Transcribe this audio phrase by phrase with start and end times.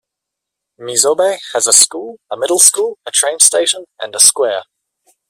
[0.79, 4.63] Mizobe has a school, a middle school, a train station and a square.